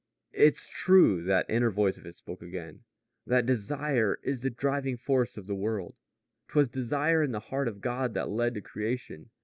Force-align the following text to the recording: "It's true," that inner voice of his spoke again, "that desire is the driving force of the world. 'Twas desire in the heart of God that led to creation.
"It's 0.33 0.67
true," 0.67 1.21
that 1.25 1.45
inner 1.47 1.69
voice 1.69 1.99
of 1.99 2.05
his 2.05 2.17
spoke 2.17 2.41
again, 2.41 2.85
"that 3.27 3.45
desire 3.45 4.19
is 4.23 4.41
the 4.41 4.49
driving 4.49 4.97
force 4.97 5.37
of 5.37 5.45
the 5.45 5.53
world. 5.53 5.93
'Twas 6.47 6.69
desire 6.69 7.21
in 7.21 7.33
the 7.33 7.39
heart 7.39 7.67
of 7.67 7.81
God 7.81 8.15
that 8.15 8.27
led 8.27 8.55
to 8.55 8.61
creation. 8.61 9.29